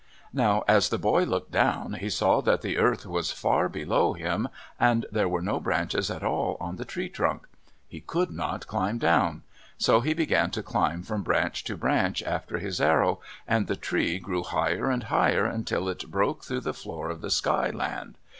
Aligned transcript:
Now 0.33 0.63
as 0.67 0.89
the 0.89 0.97
boy 0.97 1.25
looked 1.25 1.51
down, 1.51 1.93
he 1.93 2.09
saw 2.09 2.41
that 2.41 2.63
the 2.63 2.79
earth 2.79 3.05
was 3.05 3.31
far 3.31 3.69
below 3.69 4.13
him, 4.13 4.49
and 4.79 5.05
there 5.11 5.29
were 5.29 5.43
no 5.43 5.59
branches 5.59 6.09
at 6.09 6.23
all 6.23 6.57
on 6.59 6.77
the 6.77 6.85
tree 6.85 7.07
trunk. 7.07 7.45
He 7.87 8.01
could 8.01 8.31
not 8.31 8.65
climb 8.65 8.97
down, 8.97 9.43
so 9.77 9.99
he 10.01 10.15
began 10.15 10.49
to 10.57 10.63
climb 10.63 11.03
from 11.03 11.21
branch 11.21 11.63
to 11.65 11.77
branch 11.77 12.23
after 12.23 12.57
his 12.57 12.81
arrow, 12.81 13.19
and 13.47 13.67
the 13.67 13.75
tree 13.75 14.17
grew 14.17 14.41
higher 14.41 14.89
and 14.89 15.03
higher 15.03 15.45
until 15.45 15.87
it 15.87 16.09
broke 16.09 16.43
through 16.45 16.61
the 16.61 16.73
floor 16.73 17.11
of 17.11 17.21
the 17.21 17.29
Sky 17.29 17.69
Land. 17.69 18.17